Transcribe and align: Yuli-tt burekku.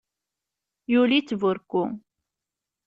Yuli-tt 0.91 1.29
burekku. 1.41 1.83